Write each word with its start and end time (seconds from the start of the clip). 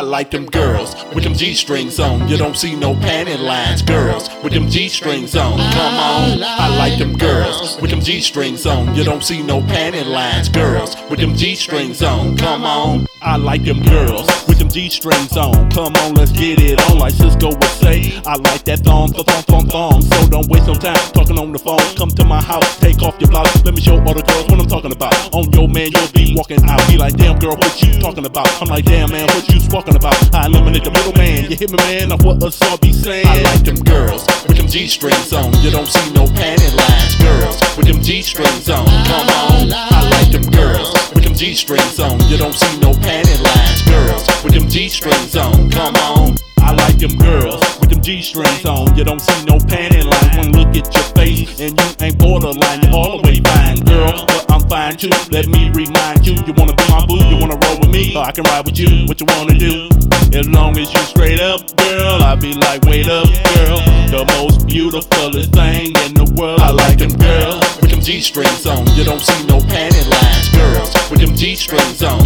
I 0.00 0.02
like 0.02 0.30
them 0.30 0.46
girls 0.46 0.94
with 1.14 1.24
them 1.24 1.34
G 1.34 1.52
strings 1.52 2.00
on. 2.00 2.26
You 2.26 2.38
don't 2.38 2.56
see 2.56 2.74
no 2.74 2.94
panty 2.94 3.38
lines. 3.38 3.82
Girls 3.82 4.30
with 4.42 4.54
them 4.54 4.66
G 4.66 4.88
strings 4.88 5.36
on. 5.36 5.58
Come 5.58 5.94
on. 5.94 6.42
I 6.42 6.74
like 6.78 6.98
them 6.98 7.12
girls 7.12 7.78
with 7.82 7.90
them 7.90 8.00
G 8.00 8.22
strings 8.22 8.64
on. 8.64 8.94
You 8.94 9.04
don't 9.04 9.22
see 9.22 9.42
no 9.42 9.60
panty 9.60 10.02
lines. 10.06 10.48
Girls 10.48 10.96
with 11.10 11.20
them 11.20 11.34
G 11.34 11.54
strings 11.54 12.02
on. 12.02 12.38
Come 12.38 12.64
on. 12.64 13.08
I 13.20 13.36
like 13.36 13.62
them 13.64 13.82
girls 13.82 14.39
G 14.70 14.88
strings 14.88 15.36
on. 15.36 15.68
Come 15.70 15.96
on, 15.96 16.14
let's 16.14 16.30
get 16.30 16.62
it 16.62 16.78
on. 16.90 16.98
Like 16.98 17.12
Sisqó 17.14 17.50
would 17.50 17.74
say, 17.82 18.14
I 18.24 18.36
like 18.36 18.62
that 18.70 18.80
thong, 18.86 19.10
thong, 19.12 19.42
thong, 19.42 19.66
thong. 19.66 20.00
So 20.02 20.28
don't 20.28 20.46
waste 20.46 20.68
no 20.68 20.74
time 20.74 20.94
talking 21.10 21.38
on 21.38 21.50
the 21.50 21.58
phone. 21.58 21.82
Come 21.96 22.10
to 22.10 22.24
my 22.24 22.40
house, 22.40 22.78
take 22.78 23.02
off 23.02 23.18
your 23.18 23.28
blouse. 23.30 23.50
Let 23.64 23.74
me 23.74 23.80
show 23.80 23.98
all 23.98 24.14
the 24.14 24.22
girls 24.22 24.46
what 24.46 24.60
I'm 24.60 24.70
talking 24.70 24.92
about. 24.92 25.10
On 25.34 25.50
your 25.50 25.66
man, 25.66 25.90
you'll 25.90 26.12
be 26.14 26.34
walking 26.36 26.62
out. 26.70 26.78
Be 26.86 26.98
like, 26.98 27.16
damn 27.16 27.38
girl, 27.40 27.56
what 27.58 27.82
you 27.82 27.98
talking 27.98 28.24
about? 28.24 28.46
I'm 28.62 28.68
like, 28.68 28.84
damn 28.84 29.10
man, 29.10 29.26
what 29.34 29.42
you 29.50 29.58
talking 29.58 29.96
about? 29.96 30.14
I 30.32 30.46
eliminate 30.46 30.84
the 30.84 30.92
middleman. 30.92 31.50
You 31.50 31.56
hit 31.56 31.70
me, 31.72 31.76
man, 31.90 32.12
of 32.12 32.22
what 32.22 32.40
us 32.44 32.62
all 32.62 32.78
be 32.78 32.92
saying. 32.92 33.26
I 33.26 33.42
like 33.50 33.64
them 33.64 33.82
girls 33.82 34.22
with 34.46 34.56
them 34.56 34.68
G 34.68 34.86
strings 34.86 35.32
on. 35.32 35.50
You 35.66 35.74
don't 35.74 35.90
see 35.90 36.12
no 36.14 36.30
panty 36.38 36.70
lines. 36.78 37.18
Girls 37.18 37.58
with 37.76 37.90
them 37.90 38.00
G 38.00 38.22
strings 38.22 38.70
on. 38.70 38.86
Come 38.86 39.26
on, 39.34 39.66
I 39.74 40.06
like 40.14 40.30
them 40.30 40.46
girls 40.54 40.94
with 41.10 41.24
them 41.24 41.34
G 41.34 41.54
strings 41.54 41.98
on. 41.98 42.22
You 42.30 42.38
don't 42.38 42.54
see 42.54 42.78
no 42.78 42.94
panty 43.02 43.34
lines. 43.42 43.49
With 44.42 44.54
them 44.54 44.68
G 44.68 44.88
strings 44.88 45.36
on. 45.36 45.70
Come 45.70 45.94
on. 45.96 46.36
I 46.58 46.72
like 46.72 46.98
them 46.98 47.16
girls 47.18 47.60
with 47.78 47.90
them 47.90 48.00
G 48.00 48.22
strings 48.22 48.64
on. 48.64 48.96
You 48.96 49.04
don't 49.04 49.20
see 49.20 49.44
no 49.44 49.58
panty 49.58 50.04
lines. 50.04 50.36
One 50.36 50.52
look 50.52 50.68
at 50.76 50.94
your 50.94 51.04
face 51.14 51.60
and 51.60 51.78
you 51.78 51.86
ain't 52.00 52.18
borderline. 52.18 52.82
You're 52.82 52.94
all 52.94 53.20
the 53.20 53.28
way 53.28 53.40
fine, 53.40 53.80
girl. 53.84 54.24
But 54.26 54.50
I'm 54.50 54.60
fine 54.68 54.96
too. 54.96 55.10
Let 55.30 55.48
me 55.48 55.70
remind 55.70 56.26
you. 56.26 56.34
You 56.46 56.54
wanna 56.54 56.74
be 56.74 56.84
my 56.88 57.04
boo? 57.04 57.16
You 57.16 57.36
wanna 57.36 57.56
roll 57.56 57.80
with 57.80 57.90
me? 57.90 58.16
Or 58.16 58.24
I 58.24 58.32
can 58.32 58.44
ride 58.44 58.64
with 58.64 58.78
you. 58.78 59.06
What 59.06 59.20
you 59.20 59.26
wanna 59.26 59.58
do? 59.58 59.88
As 60.32 60.48
long 60.48 60.78
as 60.78 60.92
you 60.92 61.00
straight 61.00 61.40
up, 61.40 61.60
girl, 61.76 62.22
I 62.22 62.34
be 62.36 62.54
like, 62.54 62.82
wait 62.84 63.08
up, 63.08 63.26
girl. 63.26 63.78
The 64.08 64.24
most 64.38 64.66
beautifulest 64.66 65.52
thing 65.52 65.96
in 66.06 66.14
the 66.14 66.32
world. 66.38 66.60
I 66.60 66.70
like 66.70 66.98
them 66.98 67.10
girls 67.10 67.60
with 67.80 67.90
them 67.90 68.00
G 68.00 68.20
strings 68.20 68.64
on. 68.66 68.86
You 68.94 69.04
don't 69.04 69.20
see 69.20 69.46
no 69.46 69.58
panty 69.58 70.06
lines, 70.08 70.48
girls 70.50 70.94
with 71.10 71.20
them 71.20 71.34
G 71.34 71.56
strings 71.56 72.02
on, 72.02 72.19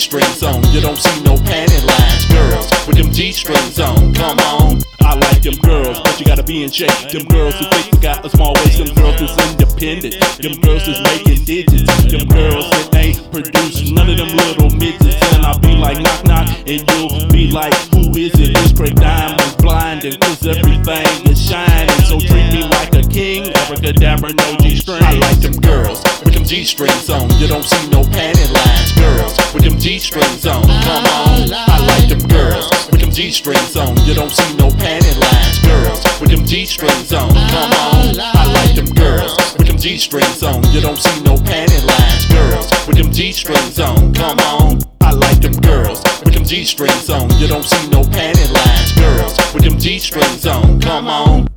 strings 0.00 0.42
on. 0.42 0.64
You 0.72 0.80
don't 0.80 0.96
see 0.96 1.22
no 1.22 1.36
panty 1.36 1.76
lines, 1.84 2.24
girls 2.32 2.70
with 2.86 2.96
them 2.96 3.12
G 3.12 3.32
strings 3.32 3.78
on. 3.78 4.14
Come 4.14 4.38
on. 4.40 4.80
I 5.00 5.14
like 5.14 5.42
them 5.42 5.54
girls, 5.60 6.00
but 6.00 6.18
you 6.18 6.24
gotta 6.24 6.42
be 6.42 6.62
in 6.62 6.70
shape. 6.70 6.90
Them 7.10 7.24
girls 7.26 7.54
who 7.54 7.66
think 7.66 7.90
they 7.90 8.00
got 8.00 8.24
a 8.24 8.30
small 8.30 8.54
waist, 8.54 8.78
them 8.78 8.94
girls 8.94 9.20
that's 9.20 9.36
independent. 9.50 10.14
Them 10.40 10.60
girls 10.60 10.86
that's 10.86 11.00
making 11.04 11.44
digits. 11.44 11.86
Them 12.10 12.26
girls 12.28 12.70
that 12.70 12.94
ain't 12.94 13.30
producing 13.30 13.94
none 13.94 14.08
of 14.08 14.16
them 14.16 14.28
little 14.28 14.70
midgets. 14.70 15.20
And 15.34 15.44
I'll 15.44 15.58
be 15.58 15.74
like, 15.74 16.00
knock, 16.00 16.24
knock, 16.24 16.48
and 16.66 16.80
you'll 16.90 17.28
be 17.28 17.50
like, 17.50 17.74
who 17.92 18.10
is 18.16 18.32
it? 18.40 18.56
It's 18.56 18.72
Craig 18.72 18.94
Diamond 18.96 19.56
blinding, 19.58 20.18
cause 20.20 20.46
everything 20.46 21.26
is 21.26 21.40
shining. 21.40 22.00
So 22.06 22.20
treat 22.20 22.52
me 22.52 22.64
like 22.64 22.94
a 22.94 23.02
king, 23.02 23.52
abracadabra, 23.52 24.32
no 24.32 24.56
G 24.58 24.76
string. 24.76 25.02
I 25.02 25.14
like 25.14 25.40
them 25.40 25.60
girls 25.60 26.02
with 26.24 26.34
them 26.34 26.44
G 26.44 26.64
strings 26.64 27.10
on. 27.10 27.28
You 27.38 27.48
don't 27.48 27.64
see 27.64 27.90
no 27.90 28.02
panty 28.02 28.46
lines. 28.48 28.92
Girls 28.96 29.39
with 29.54 29.64
them 29.64 29.78
G 29.78 29.98
strings 29.98 30.46
on. 30.46 30.62
Come 30.62 31.04
on, 31.04 31.52
I 31.52 31.78
like 31.86 32.08
them 32.08 32.20
girls 32.28 32.70
with 32.90 33.00
them 33.00 33.10
G 33.10 33.30
strings 33.30 33.76
on. 33.76 33.96
You 34.06 34.14
don't 34.14 34.30
see 34.30 34.56
no 34.56 34.68
panty 34.68 35.14
lines. 35.18 35.58
Girls 35.60 36.04
with 36.20 36.30
them 36.30 36.44
G 36.44 36.64
strings 36.64 37.12
on. 37.12 37.30
Come 37.30 37.72
on, 37.72 38.18
I 38.18 38.44
like 38.52 38.74
them 38.74 38.86
girls 38.94 39.36
with 39.58 39.66
them 39.66 39.78
G 39.78 39.98
strings 39.98 40.42
on. 40.42 40.62
You 40.72 40.80
don't 40.80 40.98
see 40.98 41.22
no 41.22 41.34
panty 41.36 41.80
lines. 41.84 42.26
Girls 42.26 42.70
with 42.86 42.96
them 42.96 43.12
G 43.12 43.32
strings 43.32 43.78
on. 43.78 44.14
Come 44.14 44.38
on. 44.40 44.80
I 45.00 45.12
like 45.12 45.40
them 45.40 45.54
girls 45.54 46.02
with 46.24 46.34
them 46.34 46.44
G 46.44 46.64
strings 46.64 47.10
on. 47.10 47.28
You 47.38 47.48
don't 47.48 47.64
see 47.64 47.90
no 47.90 48.02
panty 48.02 48.46
lines. 48.52 48.92
Girls 48.92 49.36
with 49.52 49.64
them 49.64 49.78
G 49.78 49.98
strings 49.98 50.46
on. 50.46 50.80
Come 50.80 51.08
on. 51.08 51.49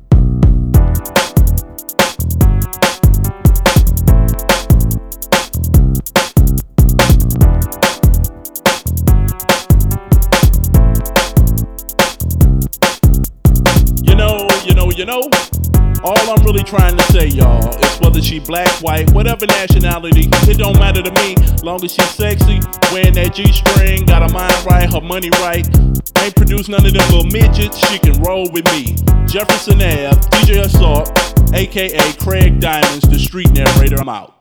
You 14.96 15.04
know. 15.04 15.22
All 16.04 16.30
I'm 16.30 16.44
really 16.44 16.62
trying 16.62 16.96
to 16.96 17.02
say, 17.04 17.28
y'all, 17.28 17.66
is 17.82 17.98
whether 18.00 18.20
she 18.20 18.38
black, 18.38 18.68
white, 18.82 19.10
whatever 19.12 19.46
nationality, 19.46 20.28
it 20.48 20.58
don't 20.58 20.78
matter 20.78 21.02
to 21.02 21.10
me. 21.12 21.34
Long 21.62 21.82
as 21.82 21.94
she's 21.94 22.10
sexy, 22.10 22.60
wearing 22.92 23.14
that 23.14 23.32
G-string, 23.34 24.04
got 24.04 24.22
her 24.22 24.28
mind 24.28 24.66
right, 24.66 24.92
her 24.92 25.00
money 25.00 25.30
right. 25.40 25.66
Ain't 26.20 26.36
produced 26.36 26.68
none 26.68 26.84
of 26.84 26.92
them 26.92 27.02
little 27.10 27.24
midgets, 27.24 27.78
she 27.88 27.98
can 27.98 28.20
roll 28.22 28.50
with 28.52 28.66
me. 28.66 28.94
Jefferson 29.26 29.82
Ave, 29.82 30.20
DJ 30.30 30.60
Assault, 30.60 31.10
aka 31.54 32.12
Craig 32.14 32.60
Diamonds, 32.60 33.08
the 33.08 33.18
street 33.18 33.50
narrator. 33.52 33.96
I'm 33.98 34.08
out. 34.08 34.32